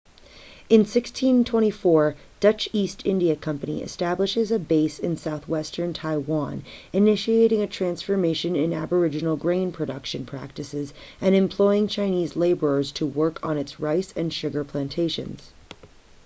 in 0.67 0.79
1624,dutch 0.83 2.67
east 2.73 3.05
india 3.05 3.35
company 3.35 3.83
establishes 3.83 4.51
a 4.51 4.57
base 4.57 4.97
in 4.97 5.15
southwestern 5.15 5.93
taiwan 5.93 6.63
initiating 6.91 7.61
a 7.61 7.67
transformation 7.67 8.55
in 8.55 8.73
aboriginal 8.73 9.37
grain 9.37 9.71
production 9.71 10.25
practices 10.25 10.91
and 11.21 11.35
employing 11.35 11.87
chinese 11.87 12.35
laborers 12.35 12.91
to 12.91 13.05
work 13.05 13.37
on 13.45 13.59
its 13.59 13.79
rice 13.79 14.11
and 14.17 14.33
sugar 14.33 14.63
plantations 14.63 15.51